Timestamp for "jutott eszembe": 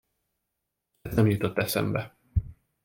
1.27-2.15